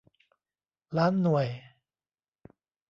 [0.97, 1.47] ล้านหน่วย